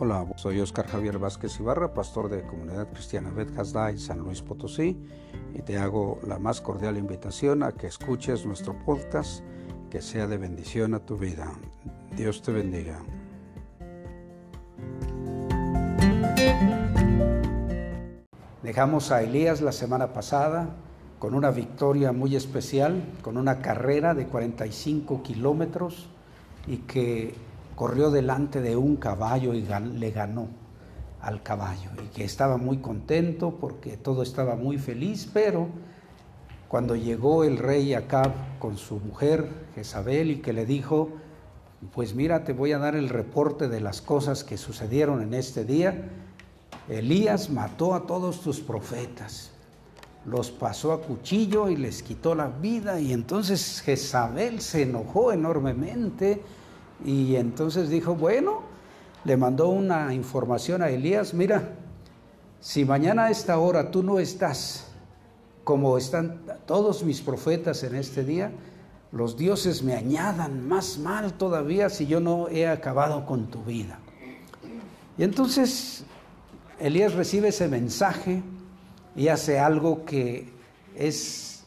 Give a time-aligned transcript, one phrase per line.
[0.00, 4.96] Hola, soy Oscar Javier Vázquez Ibarra, pastor de Comunidad Cristiana Bet en San Luis Potosí,
[5.52, 9.42] y te hago la más cordial invitación a que escuches nuestro podcast,
[9.90, 11.52] que sea de bendición a tu vida.
[12.16, 13.00] Dios te bendiga.
[18.62, 20.76] Dejamos a Elías la semana pasada
[21.18, 26.08] con una victoria muy especial, con una carrera de 45 kilómetros
[26.68, 27.47] y que
[27.78, 30.48] corrió delante de un caballo y le ganó
[31.20, 35.68] al caballo y que estaba muy contento porque todo estaba muy feliz, pero
[36.66, 41.10] cuando llegó el rey Acab con su mujer Jezabel y que le dijo,
[41.94, 45.64] pues mira, te voy a dar el reporte de las cosas que sucedieron en este
[45.64, 46.10] día,
[46.88, 49.52] Elías mató a todos tus profetas,
[50.26, 56.42] los pasó a cuchillo y les quitó la vida y entonces Jezabel se enojó enormemente
[57.04, 58.62] y entonces dijo, bueno,
[59.24, 61.74] le mandó una información a Elías, mira,
[62.60, 64.88] si mañana a esta hora tú no estás
[65.68, 68.50] como están todos mis profetas en este día,
[69.12, 73.98] los dioses me añadan más mal todavía si yo no he acabado con tu vida.
[75.18, 76.04] Y entonces
[76.80, 78.42] Elías recibe ese mensaje
[79.14, 80.50] y hace algo que
[80.96, 81.64] es,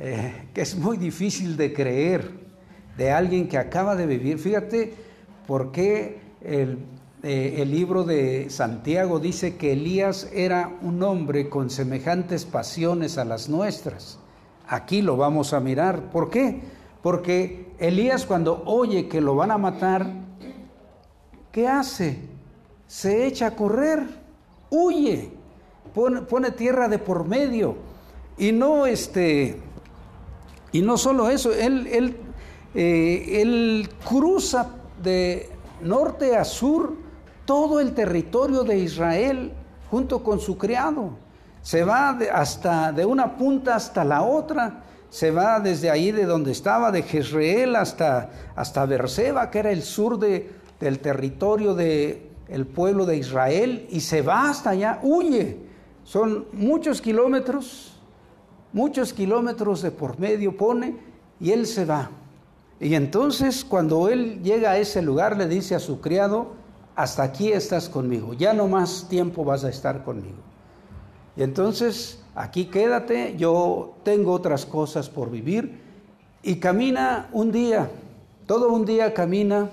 [0.00, 2.43] eh, que es muy difícil de creer
[2.96, 4.38] de alguien que acaba de vivir.
[4.38, 4.94] Fíjate
[5.46, 6.78] por qué el,
[7.22, 13.24] eh, el libro de Santiago dice que Elías era un hombre con semejantes pasiones a
[13.24, 14.18] las nuestras.
[14.68, 16.10] Aquí lo vamos a mirar.
[16.10, 16.60] ¿Por qué?
[17.02, 20.06] Porque Elías cuando oye que lo van a matar,
[21.50, 22.18] ¿qué hace?
[22.86, 24.02] Se echa a correr,
[24.70, 25.30] huye,
[25.94, 27.76] pone, tierra de por medio.
[28.36, 29.60] Y no este,
[30.72, 32.16] y no solo eso, él
[32.74, 34.68] eh, él cruza
[35.02, 36.94] de norte a sur
[37.44, 39.52] todo el territorio de Israel
[39.90, 41.10] junto con su criado.
[41.62, 44.82] Se va de, hasta de una punta hasta la otra.
[45.08, 49.82] Se va desde ahí de donde estaba, de Jezreel hasta, hasta Berseba, que era el
[49.82, 50.50] sur de,
[50.80, 55.58] del territorio del el pueblo de Israel, y se va hasta allá, huye.
[56.02, 57.98] Son muchos kilómetros,
[58.72, 60.98] muchos kilómetros de por medio pone,
[61.40, 62.10] y él se va.
[62.80, 66.52] Y entonces cuando él llega a ese lugar le dice a su criado,
[66.96, 70.38] hasta aquí estás conmigo, ya no más tiempo vas a estar conmigo.
[71.36, 75.82] Y entonces aquí quédate, yo tengo otras cosas por vivir.
[76.42, 77.90] Y camina un día,
[78.46, 79.70] todo un día camina,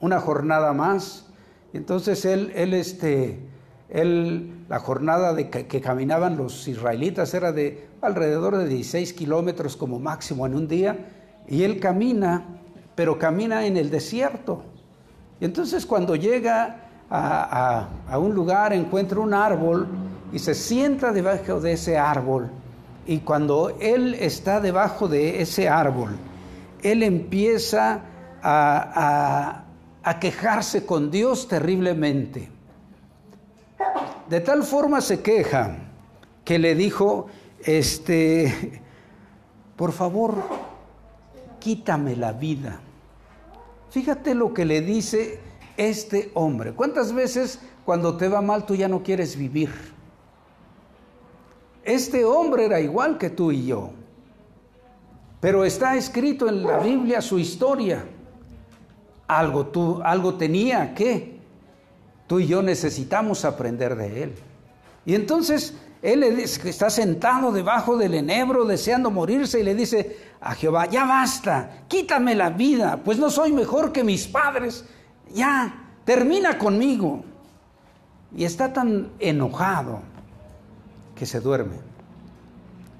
[0.00, 1.26] una jornada más.
[1.72, 3.40] Entonces él, él, este,
[3.88, 9.98] él, la jornada de que, caminaban los israelitas era de alrededor de 16 kilómetros como
[9.98, 11.17] máximo en un día.
[11.48, 12.44] Y él camina,
[12.94, 14.62] pero camina en el desierto.
[15.40, 17.88] Y entonces cuando llega a,
[18.18, 19.86] un lugar, encuentra un árbol
[20.32, 22.50] y se sienta debajo de ese árbol.
[23.06, 26.16] Y cuando él está debajo de ese árbol,
[26.82, 28.00] él empieza
[28.42, 29.64] a,
[30.02, 32.50] a quejarse con Dios terriblemente.
[34.28, 35.76] De tal forma se queja
[36.44, 37.26] que le dijo,
[37.64, 38.82] este,
[39.76, 40.34] por favor,
[41.58, 42.80] quítame la vida.
[43.90, 45.40] Fíjate lo que le dice
[45.76, 46.72] este hombre.
[46.72, 49.70] ¿Cuántas veces cuando te va mal tú ya no quieres vivir?
[51.84, 53.90] Este hombre era igual que tú y yo.
[55.40, 58.04] Pero está escrito en la Biblia su historia.
[59.26, 61.38] Algo tú algo tenía que
[62.26, 64.34] tú y yo necesitamos aprender de él.
[65.06, 70.86] Y entonces él está sentado debajo del enebro deseando morirse y le dice a Jehová,
[70.86, 74.84] ya basta, quítame la vida, pues no soy mejor que mis padres,
[75.34, 77.24] ya, termina conmigo.
[78.36, 80.00] Y está tan enojado
[81.16, 81.76] que se duerme.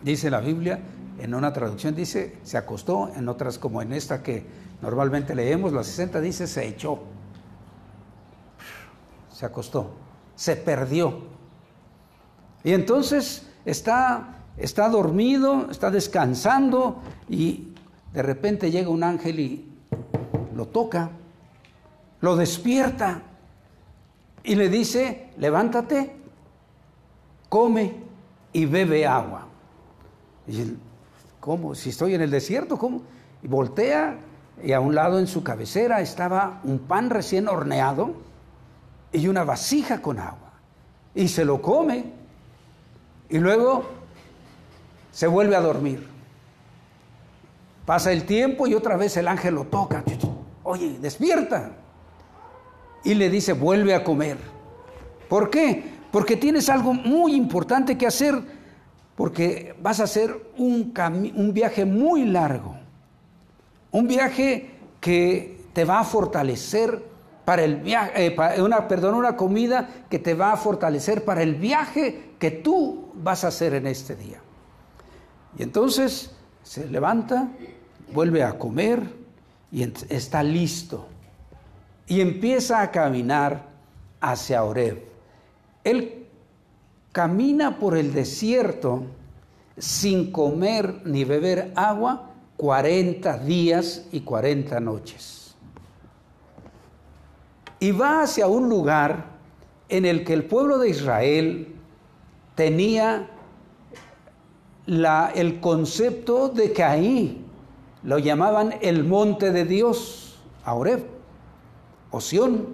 [0.03, 0.81] Dice la Biblia,
[1.19, 4.45] en una traducción dice, se acostó, en otras como en esta que
[4.81, 7.01] normalmente leemos, la 60 dice, se echó.
[9.33, 9.91] Se acostó,
[10.35, 11.38] se perdió
[12.65, 17.69] y entonces está, está dormido, está descansando y
[18.13, 19.69] de repente llega un ángel y
[20.55, 21.11] lo toca,
[22.21, 23.23] lo despierta
[24.43, 26.17] y le dice, levántate,
[27.49, 27.95] come
[28.53, 29.47] y bebe agua.
[30.47, 30.79] Y él,
[31.39, 31.75] ¿cómo?
[31.75, 33.03] Si estoy en el desierto, ¿cómo?
[33.43, 34.19] Y voltea
[34.63, 38.15] y a un lado en su cabecera estaba un pan recién horneado
[39.13, 40.53] y una vasija con agua.
[41.15, 42.18] Y se lo come
[43.31, 43.85] y luego
[45.11, 46.07] se vuelve a dormir.
[47.85, 50.05] Pasa el tiempo y otra vez el ángel lo toca.
[50.63, 51.73] Oye, despierta.
[53.05, 54.37] y le dice, vuelve a comer.
[55.29, 55.85] ¿Por qué?
[56.11, 58.35] Porque tienes algo muy importante que hacer,
[59.15, 60.93] porque vas a hacer un,
[61.37, 62.77] un viaje muy largo,
[63.91, 64.71] un viaje
[65.01, 67.03] que te va a fortalecer
[67.49, 71.55] para el viaje, eh, una, perdón, una comida que te va a fortalecer para el
[71.55, 74.39] viaje que tú vas a hacer en este día.
[75.59, 76.31] Y entonces
[76.63, 77.49] se levanta,
[78.13, 79.03] vuelve a comer
[79.73, 81.07] y está listo.
[82.07, 83.65] Y empieza a caminar
[84.21, 85.09] hacia Oreb.
[85.85, 86.27] Él
[87.13, 89.05] camina por el desierto
[89.79, 95.38] sin comer ni beber agua 40 días y 40 noches.
[97.81, 99.27] Y va hacia un lugar
[99.89, 101.75] en el que el pueblo de Israel
[102.55, 103.31] tenía
[104.87, 107.45] el concepto de que ahí
[108.03, 111.05] lo llamaban el monte de Dios, Aureb,
[112.11, 112.69] Oción,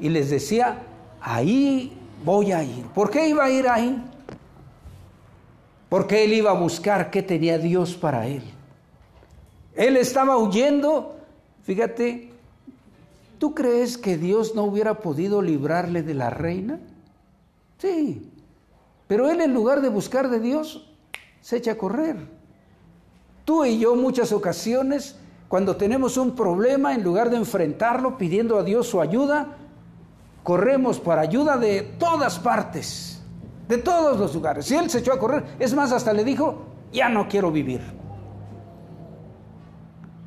[0.00, 0.82] y les decía,
[1.20, 1.92] ahí
[2.24, 2.84] voy a ir.
[2.86, 4.02] ¿Por qué iba a ir ahí?
[5.88, 8.42] Porque él iba a buscar qué tenía Dios para él.
[9.74, 11.16] Él estaba huyendo,
[11.64, 12.31] fíjate,
[13.42, 16.78] ¿tú crees que Dios no hubiera podido librarle de la reina?
[17.78, 18.30] Sí,
[19.08, 20.88] pero él en lugar de buscar de Dios,
[21.40, 22.18] se echa a correr.
[23.44, 25.18] Tú y yo muchas ocasiones,
[25.48, 29.56] cuando tenemos un problema, en lugar de enfrentarlo pidiendo a Dios su ayuda,
[30.44, 33.20] corremos para ayuda de todas partes,
[33.66, 34.70] de todos los lugares.
[34.70, 36.62] Y él se echó a correr, es más, hasta le dijo,
[36.92, 37.80] ya no quiero vivir.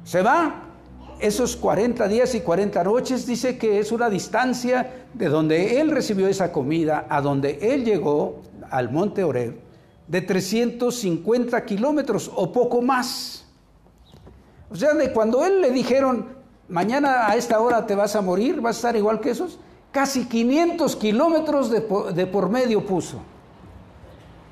[0.04, 0.65] Se va,
[1.26, 6.28] esos 40 días y 40 noches, dice que es una distancia de donde él recibió
[6.28, 9.56] esa comida a donde él llegó al monte Oreb
[10.08, 13.46] de 350 kilómetros o poco más.
[14.70, 16.28] O sea, de cuando él le dijeron,
[16.68, 19.60] mañana a esta hora te vas a morir, vas a estar igual que esos,
[19.92, 21.84] casi 500 kilómetros de,
[22.14, 23.20] de por medio puso.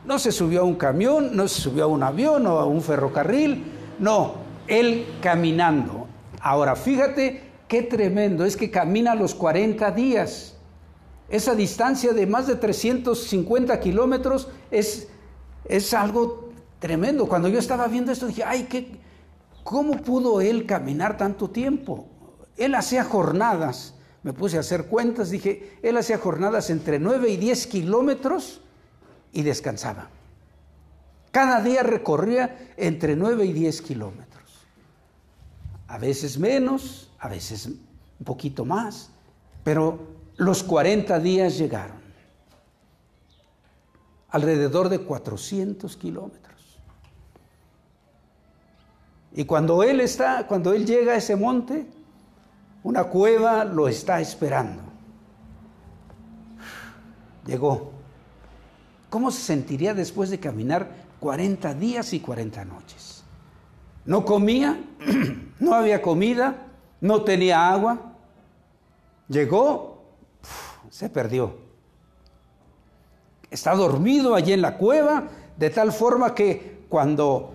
[0.06, 2.82] No se subió a un camión, no se subió a un avión o a un
[2.82, 3.64] ferrocarril,
[4.00, 4.34] no,
[4.68, 6.03] él caminando.
[6.44, 10.56] Ahora, fíjate qué tremendo, es que camina los 40 días.
[11.30, 15.08] Esa distancia de más de 350 kilómetros es
[15.66, 16.50] es algo
[16.80, 17.28] tremendo.
[17.28, 19.00] Cuando yo estaba viendo esto dije, ay, ¿qué,
[19.64, 22.08] ¿cómo pudo él caminar tanto tiempo?
[22.58, 27.38] Él hacía jornadas, me puse a hacer cuentas, dije, él hacía jornadas entre 9 y
[27.38, 28.62] 10 kilómetros
[29.32, 30.10] y descansaba.
[31.32, 34.33] Cada día recorría entre 9 y 10 kilómetros.
[35.94, 39.12] A veces menos, a veces un poquito más,
[39.64, 40.00] pero
[40.38, 42.02] los 40 días llegaron
[44.30, 46.80] alrededor de 400 kilómetros.
[49.34, 51.86] Y cuando él está, cuando él llega a ese monte,
[52.82, 54.82] una cueva lo está esperando.
[57.46, 57.92] Llegó.
[59.12, 63.24] ¿Cómo se sentiría después de caminar 40 días y 40 noches?
[64.06, 64.84] No comía,
[65.60, 66.68] no había comida,
[67.02, 68.14] no tenía agua.
[69.28, 70.04] Llegó,
[70.90, 71.64] se perdió
[73.54, 77.54] está dormido allí en la cueva, de tal forma que cuando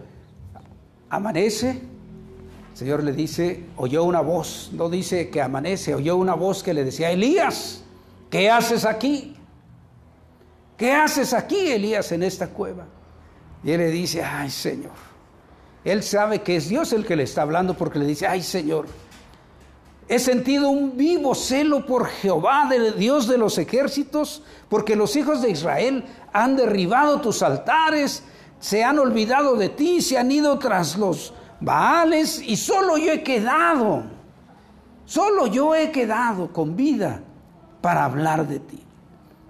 [1.10, 6.62] amanece, el Señor le dice, oyó una voz, no dice que amanece, oyó una voz
[6.62, 7.82] que le decía, Elías,
[8.30, 9.36] ¿qué haces aquí?
[10.76, 12.86] ¿Qué haces aquí, Elías, en esta cueva?
[13.64, 14.92] Y él le dice, ay Señor,
[15.90, 18.86] él sabe que es Dios el que le está hablando porque le dice, ay Señor,
[20.10, 25.50] He sentido un vivo celo por Jehová, Dios de los ejércitos, porque los hijos de
[25.50, 26.02] Israel
[26.32, 28.22] han derribado tus altares,
[28.58, 33.22] se han olvidado de ti, se han ido tras los Baales y solo yo he
[33.22, 34.04] quedado,
[35.04, 37.20] solo yo he quedado con vida
[37.82, 38.82] para hablar de ti.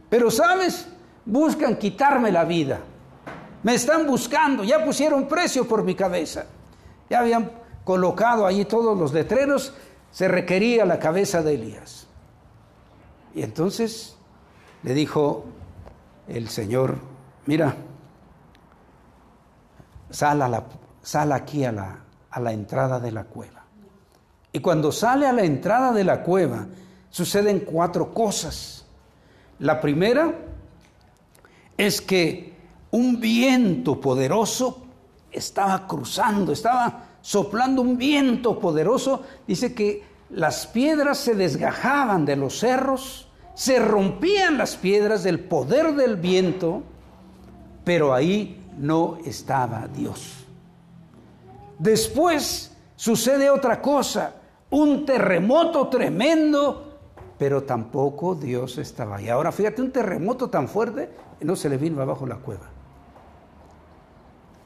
[0.09, 0.89] Pero sabes,
[1.25, 2.81] buscan quitarme la vida,
[3.69, 6.47] me están buscando, ya pusieron precio por mi cabeza,
[7.11, 7.53] ya habían
[7.85, 9.75] colocado allí todos los letreros
[10.11, 12.07] se requería la cabeza de Elías.
[13.35, 14.17] Y entonces
[14.83, 15.45] le dijo
[16.29, 16.97] el Señor,
[17.45, 17.77] mira,
[20.09, 21.99] sal, aquí a la,
[22.31, 23.67] a la entrada de la cueva.
[24.51, 26.69] Y cuando sale a la entrada de la cueva,
[27.11, 28.87] suceden cuatro cosas.
[29.59, 30.33] La primera
[31.77, 32.57] es que
[32.91, 34.83] un viento poderoso
[35.31, 42.59] estaba cruzando, estaba soplando un viento poderoso, dice que las piedras se desgajaban de los
[42.59, 46.83] cerros, se rompían las piedras del poder del viento,
[47.85, 50.45] pero ahí no estaba Dios.
[51.79, 54.35] Después sucede otra cosa,
[54.71, 56.89] un terremoto tremendo
[57.39, 59.29] pero tampoco Dios estaba ahí.
[59.29, 61.09] Ahora fíjate, un terremoto tan fuerte,
[61.41, 62.69] no se le vino abajo la cueva.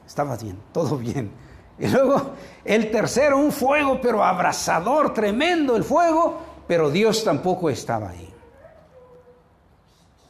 [0.05, 1.31] Estaba bien, todo bien.
[1.79, 2.31] Y luego
[2.63, 8.29] el tercero, un fuego, pero abrasador, tremendo el fuego, pero Dios tampoco estaba ahí.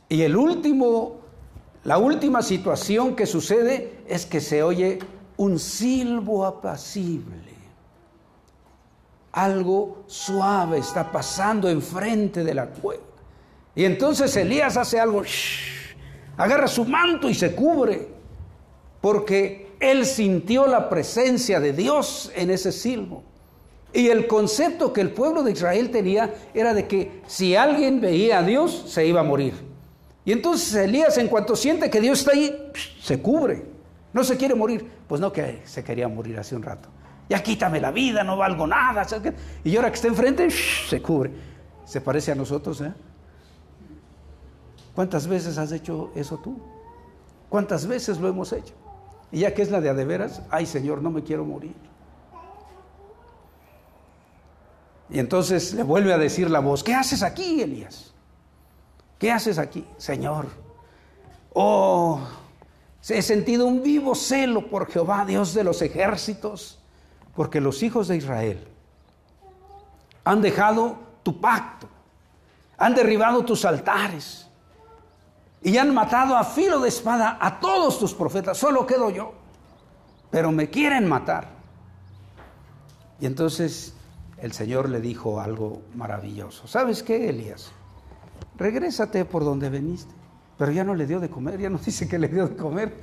[0.09, 1.21] Y el último,
[1.83, 4.99] la última situación que sucede es que se oye
[5.37, 7.53] un silbo apacible
[9.33, 13.03] algo suave está pasando enfrente de la cueva.
[13.75, 15.23] Y entonces Elías hace algo,
[16.37, 18.12] agarra su manto y se cubre,
[19.03, 23.21] porque él sintió la presencia de Dios en ese silbo.
[23.91, 28.39] Y el concepto que el pueblo de Israel tenía era de que si alguien veía
[28.39, 29.55] a Dios, se iba a morir.
[30.23, 33.65] Y entonces Elías, en cuanto siente que Dios está ahí, se cubre.
[34.13, 34.89] No se quiere morir.
[35.05, 36.87] Pues no que se quería morir hace un rato
[37.29, 39.07] ya quítame la vida, no valgo nada.
[39.63, 41.31] Y ahora que está enfrente, se cubre.
[41.83, 42.93] Se parece a nosotros, ¿eh?
[44.93, 46.61] ¿Cuántas veces has hecho eso tú?
[47.49, 48.73] ¿Cuántas veces lo hemos hecho?
[49.33, 51.75] Y ya que es la de adeveras, ay Señor, no me quiero morir.
[55.09, 58.13] Y entonces le vuelve a decir la voz, ¿qué haces aquí, Elías?
[59.17, 60.45] ¿Qué haces aquí, Señor?
[61.51, 62.19] Oh,
[63.09, 66.79] he sentido un vivo celo por Jehová, Dios de los ejércitos
[67.35, 68.67] porque los hijos de Israel
[70.23, 71.89] han dejado tu pacto,
[72.77, 74.42] han derribado tus altares
[75.63, 78.57] y han matado a filo de espada a todos tus profetas.
[78.57, 79.33] Solo quedo yo,
[80.29, 81.47] pero me quieren matar.
[83.19, 83.93] Y entonces
[84.37, 86.67] el Señor le dijo algo maravilloso.
[86.67, 87.71] ¿Sabes qué, Elías?
[88.57, 90.13] Regrésate por donde veniste.
[90.57, 92.93] Pero ya no le dio de comer, ya no dice que le dio de comer.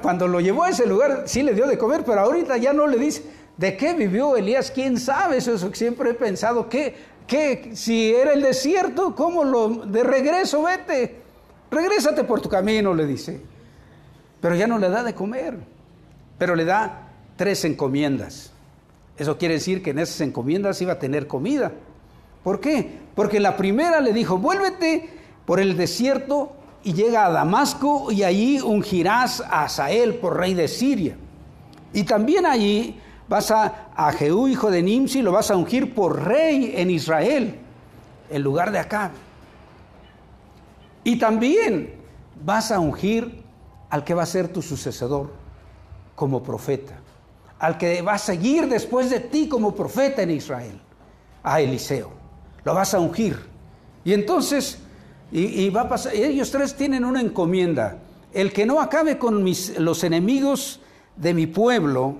[0.00, 2.86] Cuando lo llevó a ese lugar, sí le dio de comer, pero ahorita ya no
[2.86, 3.24] le dice,
[3.56, 4.70] ¿de qué vivió Elías?
[4.70, 5.38] ¿Quién sabe?
[5.38, 11.22] Eso siempre he pensado, ¿qué, qué, si era el desierto, ¿cómo lo, de regreso vete?
[11.70, 13.40] Regrésate por tu camino, le dice.
[14.40, 15.58] Pero ya no le da de comer,
[16.38, 18.52] pero le da tres encomiendas.
[19.18, 21.72] Eso quiere decir que en esas encomiendas iba a tener comida.
[22.44, 22.98] ¿Por qué?
[23.14, 25.10] Porque la primera le dijo, vuélvete
[25.46, 26.52] por el desierto
[26.84, 31.16] y llega a Damasco y allí ungirás a Asael por rey de Siria.
[31.92, 36.24] Y también allí vas a, a Jehú, hijo de Nimsi, lo vas a ungir por
[36.24, 37.58] rey en Israel,
[38.30, 39.10] en lugar de Acab.
[41.04, 41.94] Y también
[42.44, 43.42] vas a ungir
[43.90, 45.30] al que va a ser tu sucesor
[46.14, 46.94] como profeta,
[47.58, 50.80] al que va a seguir después de ti como profeta en Israel,
[51.42, 52.10] a Eliseo.
[52.64, 53.38] Lo vas a ungir.
[54.04, 54.80] Y entonces
[55.32, 57.98] y, va a pasar, ellos tres tienen una encomienda.
[58.32, 59.44] El que no acabe con
[59.78, 60.80] los enemigos
[61.16, 62.16] de mi pueblo,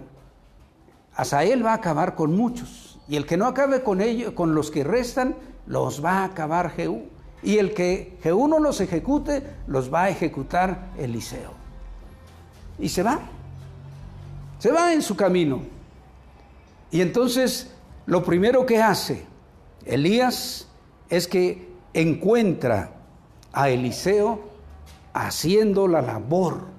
[1.45, 2.99] él va a acabar con muchos.
[3.09, 6.71] Y el que no acabe con ellos, con los que restan, los va a acabar
[6.71, 7.05] Jehú.
[7.43, 11.53] Y el que Jehú no los ejecute, los va a ejecutar Eliseo.
[12.79, 13.21] Y se va.
[14.59, 15.61] Se va en su camino.
[16.91, 17.73] Y entonces
[18.07, 19.27] lo primero que hace
[19.85, 20.67] Elías
[21.09, 22.93] es que encuentra
[23.53, 24.41] a Eliseo
[25.13, 26.76] haciendo la labor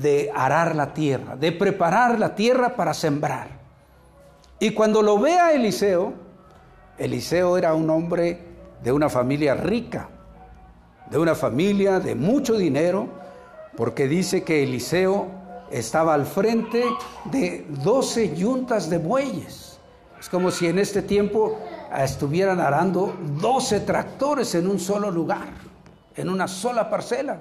[0.00, 3.48] de arar la tierra, de preparar la tierra para sembrar.
[4.58, 6.12] Y cuando lo ve a Eliseo,
[6.98, 8.40] Eliseo era un hombre
[8.82, 10.08] de una familia rica,
[11.10, 13.08] de una familia de mucho dinero,
[13.76, 15.28] porque dice que Eliseo
[15.70, 16.84] estaba al frente
[17.24, 19.78] de 12 yuntas de bueyes.
[20.18, 21.58] Es como si en este tiempo
[21.96, 25.48] estuvieran arando 12 tractores en un solo lugar,
[26.16, 27.40] en una sola parcela.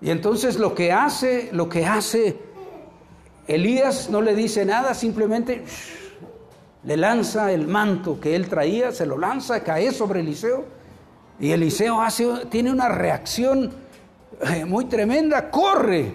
[0.00, 2.38] Y entonces lo que hace, lo que hace
[3.48, 5.64] Elías no le dice nada, simplemente
[6.84, 10.64] le lanza el manto que él traía, se lo lanza, cae sobre Eliseo.
[11.40, 13.72] Y Eliseo hace, tiene una reacción
[14.40, 16.14] eh, muy tremenda, corre,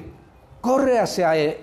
[0.61, 1.59] corre hacia eh,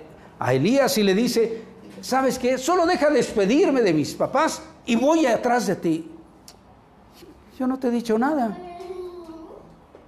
[0.48, 1.62] Elías y le dice,
[2.00, 2.58] ¿sabes qué?
[2.58, 6.10] Solo deja despedirme de mis papás y voy atrás de ti.
[7.58, 8.56] Yo no te he dicho nada.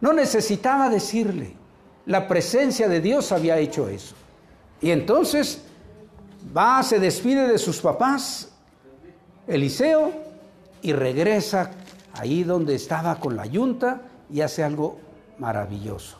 [0.00, 1.62] No necesitaba decirle.
[2.06, 4.14] La presencia de Dios había hecho eso.
[4.80, 5.62] Y entonces
[6.56, 8.50] va, se despide de sus papás,
[9.47, 10.12] Eliseo,
[10.82, 11.71] y regresa
[12.14, 14.99] ahí donde estaba con la yunta y hace algo
[15.38, 16.18] maravilloso.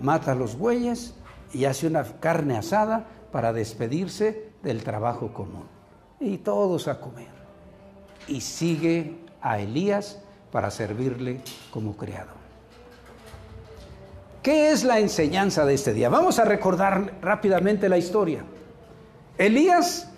[0.00, 1.14] Mata a los bueyes
[1.52, 5.64] y hace una carne asada para despedirse del trabajo común
[6.20, 7.28] y todos a comer.
[8.28, 10.20] Y sigue a Elías
[10.52, 12.39] para servirle como criado.
[14.42, 16.08] ¿Qué es la enseñanza de este día?
[16.08, 18.42] Vamos a recordar rápidamente la historia.
[19.36, 20.08] Elías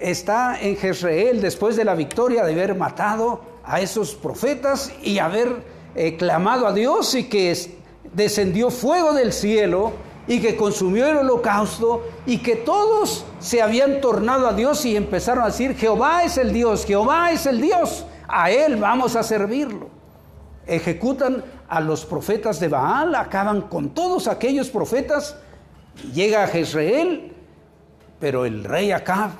[0.00, 5.62] está en Jezreel después de la victoria de haber matado a esos profetas y haber
[5.94, 7.56] eh, clamado a Dios y que
[8.12, 9.92] descendió fuego del cielo
[10.26, 15.44] y que consumió el holocausto y que todos se habían tornado a Dios y empezaron
[15.44, 19.86] a decir, Jehová es el Dios, Jehová es el Dios, a Él vamos a servirlo.
[20.66, 25.36] Ejecutan a los profetas de Baal, acaban con todos aquellos profetas,
[26.12, 27.32] llega a Jezreel,
[28.20, 29.30] pero el rey Acab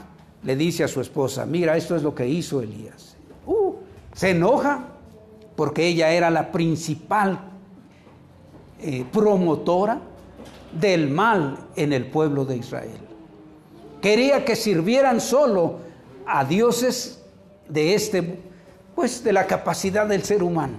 [0.42, 3.16] le dice a su esposa, mira, esto es lo que hizo Elías.
[3.46, 3.74] Uh,
[4.14, 4.84] se enoja
[5.56, 7.38] porque ella era la principal
[8.80, 10.00] eh, promotora
[10.78, 13.00] del mal en el pueblo de Israel.
[14.02, 15.78] Quería que sirvieran solo
[16.26, 17.22] a dioses
[17.68, 18.40] de este,
[18.94, 20.78] pues de la capacidad del ser humano,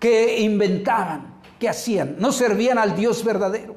[0.00, 3.76] que inventaban, que hacían, no servían al Dios verdadero.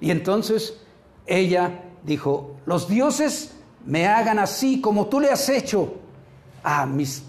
[0.00, 0.78] Y entonces
[1.26, 5.94] ella dijo, los dioses me hagan así como tú le has hecho
[6.62, 7.22] a mis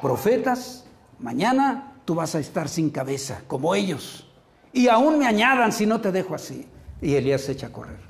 [0.00, 0.84] profetas,
[1.18, 4.28] mañana tú vas a estar sin cabeza, como ellos.
[4.72, 6.66] Y aún me añadan si no te dejo así.
[7.00, 8.00] Y Elías se echa a correr.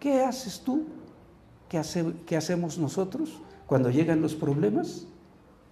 [0.00, 0.86] ¿Qué haces tú?
[1.68, 1.80] ¿Qué,
[2.26, 5.06] ¿Qué hacemos nosotros cuando llegan los problemas?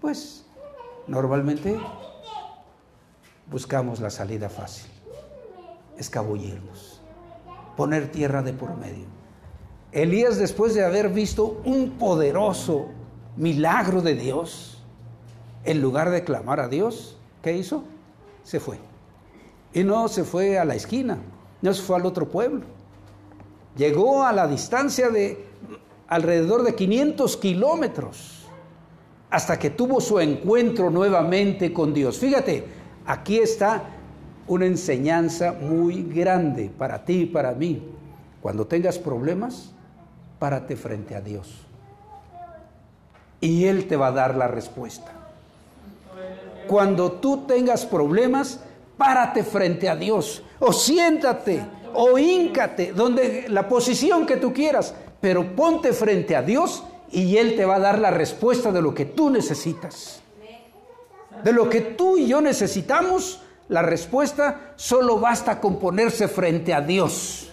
[0.01, 0.45] Pues
[1.07, 1.79] normalmente
[3.51, 4.91] buscamos la salida fácil,
[5.99, 7.01] escabullirnos,
[7.77, 9.07] poner tierra de por medio.
[9.93, 12.89] Elías, después de haber visto un poderoso
[13.37, 14.83] milagro de Dios,
[15.65, 17.85] en lugar de clamar a Dios, ¿qué hizo?
[18.43, 18.79] Se fue.
[19.73, 21.19] Y no se fue a la esquina,
[21.63, 22.65] no se fue al otro pueblo.
[23.77, 25.45] Llegó a la distancia de
[26.09, 28.44] alrededor de 500 kilómetros
[29.35, 32.19] hasta que tuvo su encuentro nuevamente con Dios.
[32.19, 32.65] Fíjate,
[33.05, 33.83] aquí está
[34.47, 37.83] una enseñanza muy grande para ti y para mí.
[38.41, 39.73] Cuando tengas problemas,
[40.39, 41.53] párate frente a Dios.
[43.41, 45.11] Y Él te va a dar la respuesta.
[46.69, 48.61] Cuando tú tengas problemas,
[48.97, 50.45] párate frente a Dios.
[50.61, 51.61] O siéntate,
[51.93, 57.55] o híncate, donde la posición que tú quieras, pero ponte frente a Dios y Él
[57.55, 60.21] te va a dar la respuesta de lo que tú necesitas.
[61.45, 66.81] De lo que tú y yo necesitamos, la respuesta solo basta con ponerse frente a
[66.81, 67.53] Dios.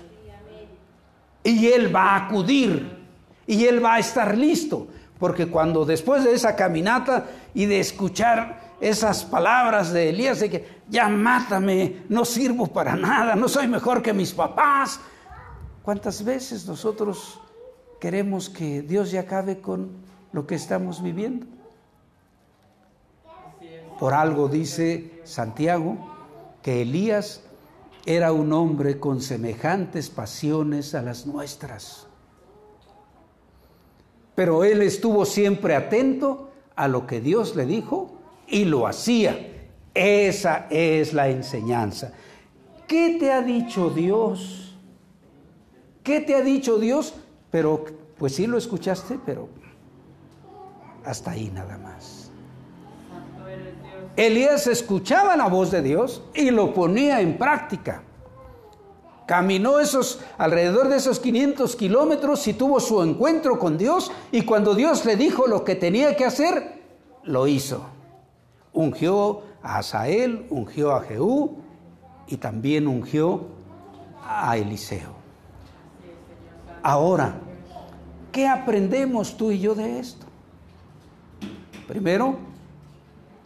[1.43, 3.06] Y Él va a acudir
[3.45, 4.88] y Él va a estar listo.
[5.19, 10.82] Porque cuando después de esa caminata y de escuchar esas palabras de Elías de que
[10.89, 15.00] ya mátame, no sirvo para nada, no soy mejor que mis papás.
[15.84, 17.39] ¿Cuántas veces nosotros
[18.02, 19.92] queremos que Dios ya acabe con
[20.34, 21.46] lo que estamos viviendo?
[24.00, 25.98] Por algo dice Santiago
[26.64, 27.44] que Elías
[28.08, 32.08] era un hombre con semejantes pasiones a las nuestras.
[34.34, 38.14] Pero él estuvo siempre atento a lo que Dios le dijo
[38.48, 39.70] y lo hacía.
[39.94, 42.14] Esa es la enseñanza.
[42.88, 44.76] ¿Qué te ha dicho Dios?
[46.02, 47.14] ¿Qué te ha dicho Dios?
[47.52, 47.86] Pero,
[48.18, 49.50] pues sí lo escuchaste, pero
[51.06, 52.32] hasta ahí nada más.
[54.16, 58.04] Elías escuchaba la voz de Dios y lo ponía en práctica.
[59.26, 64.76] Caminó esos alrededor de esos 500 kilómetros y tuvo su encuentro con Dios y cuando
[64.76, 66.82] Dios le dijo lo que tenía que hacer,
[67.24, 67.86] lo hizo.
[68.74, 71.60] Ungió a Asael, ungió a Jehú
[72.28, 73.46] y también ungió
[74.22, 75.20] a Eliseo.
[76.84, 77.36] Ahora,
[78.32, 80.26] ¿qué aprendemos tú y yo de esto?
[81.88, 82.38] Primero,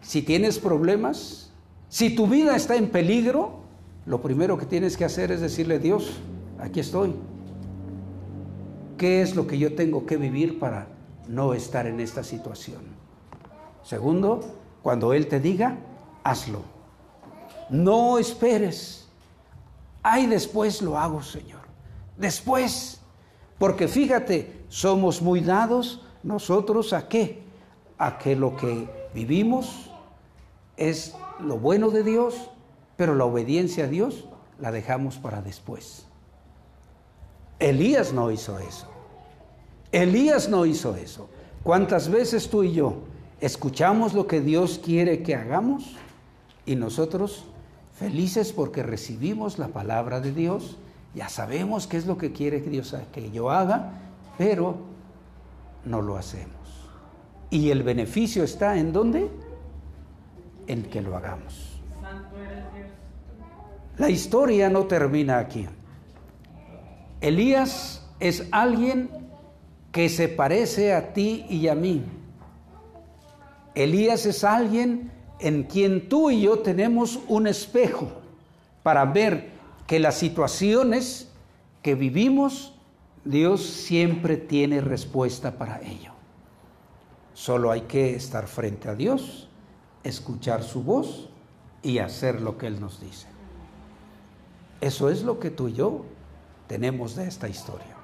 [0.01, 1.51] si tienes problemas,
[1.89, 3.59] si tu vida está en peligro,
[4.05, 6.11] lo primero que tienes que hacer es decirle, Dios,
[6.59, 7.15] aquí estoy.
[8.97, 10.87] ¿Qué es lo que yo tengo que vivir para
[11.27, 12.83] no estar en esta situación?
[13.83, 14.41] Segundo,
[14.81, 15.77] cuando Él te diga,
[16.23, 16.61] hazlo.
[17.69, 19.07] No esperes.
[20.03, 21.61] Ay, después lo hago, Señor.
[22.17, 23.01] Después.
[23.57, 27.43] Porque fíjate, somos muy dados nosotros a qué?
[27.97, 29.89] A que lo que vivimos
[30.77, 32.49] es lo bueno de Dios,
[32.97, 34.25] pero la obediencia a Dios
[34.59, 36.05] la dejamos para después.
[37.59, 38.87] Elías no hizo eso.
[39.91, 41.29] Elías no hizo eso.
[41.63, 42.95] ¿Cuántas veces tú y yo
[43.39, 45.95] escuchamos lo que Dios quiere que hagamos
[46.65, 47.45] y nosotros
[47.93, 50.77] felices porque recibimos la palabra de Dios,
[51.15, 53.93] ya sabemos qué es lo que quiere Dios que yo haga,
[54.37, 54.77] pero
[55.85, 56.53] no lo hacemos.
[57.49, 59.29] ¿Y el beneficio está en dónde?
[60.67, 61.79] en que lo hagamos.
[63.97, 65.67] La historia no termina aquí.
[67.21, 69.09] Elías es alguien
[69.91, 72.03] que se parece a ti y a mí.
[73.73, 78.09] Elías es alguien en quien tú y yo tenemos un espejo
[78.83, 79.54] para ver
[79.87, 81.29] que las situaciones
[81.81, 82.73] que vivimos,
[83.23, 86.13] Dios siempre tiene respuesta para ello.
[87.33, 89.49] Solo hay que estar frente a Dios,
[90.03, 91.29] escuchar su voz
[91.83, 93.27] y hacer lo que Él nos dice.
[94.81, 96.05] Eso es lo que tú y yo
[96.67, 97.95] tenemos de esta historia.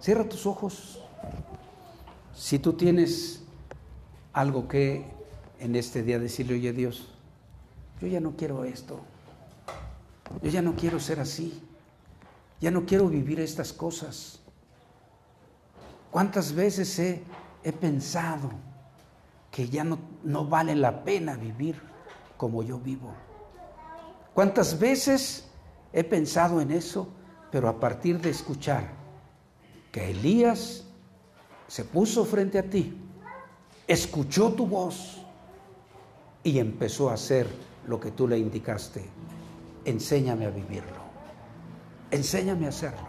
[0.00, 1.00] Cierra tus ojos.
[2.34, 3.42] Si tú tienes
[4.32, 5.06] algo que
[5.60, 7.08] en este día decirle, oye Dios,
[8.00, 9.00] yo ya no quiero esto.
[10.40, 11.62] Yo ya no quiero ser así.
[12.60, 14.40] Ya no quiero vivir estas cosas.
[16.10, 17.22] ¿Cuántas veces he,
[17.64, 18.50] he pensado
[19.50, 21.80] que ya no, no vale la pena vivir
[22.36, 23.12] como yo vivo?
[24.34, 25.44] ¿Cuántas veces
[25.92, 27.08] he pensado en eso,
[27.50, 28.90] pero a partir de escuchar
[29.90, 30.84] que Elías
[31.68, 32.96] se puso frente a ti,
[33.86, 35.18] escuchó tu voz
[36.42, 37.46] y empezó a hacer
[37.86, 39.04] lo que tú le indicaste.
[39.84, 41.02] Enséñame a vivirlo.
[42.10, 43.08] Enséñame a hacerlo.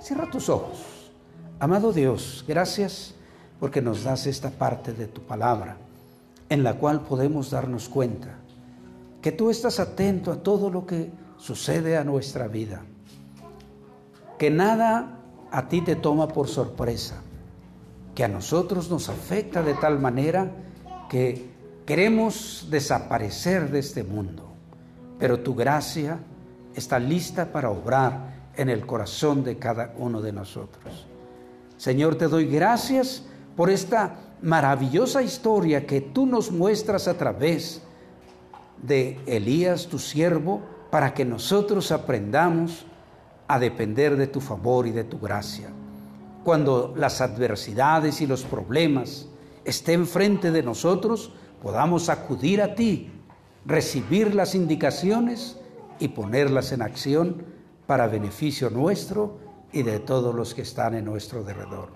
[0.00, 1.12] Cierra tus ojos.
[1.60, 3.14] Amado Dios, gracias
[3.60, 5.76] porque nos das esta parte de tu palabra
[6.48, 8.38] en la cual podemos darnos cuenta
[9.22, 12.82] que tú estás atento a todo lo que sucede a nuestra vida.
[14.38, 17.22] Que nada a ti te toma por sorpresa,
[18.14, 20.52] que a nosotros nos afecta de tal manera
[21.08, 21.48] que
[21.86, 24.53] queremos desaparecer de este mundo,
[25.24, 26.18] pero tu gracia
[26.74, 31.06] está lista para obrar en el corazón de cada uno de nosotros.
[31.78, 33.22] Señor, te doy gracias
[33.56, 37.80] por esta maravillosa historia que tú nos muestras a través
[38.82, 40.60] de Elías, tu siervo,
[40.90, 42.84] para que nosotros aprendamos
[43.48, 45.70] a depender de tu favor y de tu gracia.
[46.44, 49.26] Cuando las adversidades y los problemas
[49.64, 51.32] estén frente de nosotros,
[51.62, 53.10] podamos acudir a ti,
[53.66, 55.58] recibir las indicaciones
[55.98, 57.44] y ponerlas en acción
[57.86, 59.38] para beneficio nuestro
[59.72, 61.88] y de todos los que están en nuestro derredor.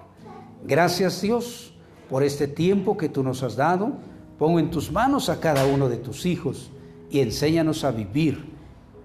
[0.64, 1.74] Gracias Dios
[2.08, 3.92] por este tiempo que tú nos has dado.
[4.38, 6.70] Pongo en tus manos a cada uno de tus hijos
[7.10, 8.44] y enséñanos a vivir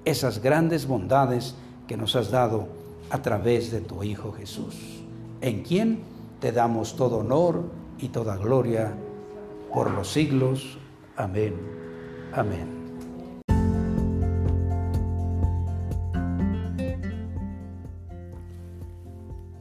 [0.05, 1.55] esas grandes bondades
[1.87, 2.67] que nos has dado
[3.09, 4.75] a través de tu Hijo Jesús,
[5.41, 5.99] en quien
[6.39, 7.63] te damos todo honor
[7.99, 8.93] y toda gloria
[9.73, 10.77] por los siglos.
[11.15, 11.82] Amén.
[12.35, 12.67] Amén.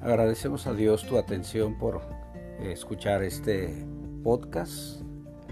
[0.01, 2.01] Agradecemos a Dios tu atención por
[2.61, 3.87] escuchar este
[4.25, 5.03] podcast.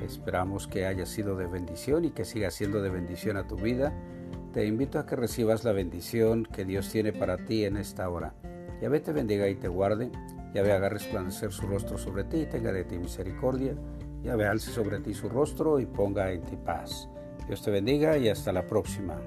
[0.02, 3.92] Esperamos que haya sido de bendición y que siga siendo de bendición a tu vida.
[4.54, 8.32] Te invito a que recibas la bendición que Dios tiene para ti en esta hora.
[8.80, 10.10] Yahvé te bendiga y te guarde.
[10.54, 13.74] Yahvé haga resplandecer su rostro sobre ti y tenga de ti misericordia.
[14.22, 17.09] Yahvé alce sobre ti su rostro y ponga en ti paz.
[17.50, 19.20] Dios te bendiga y hasta la próxima.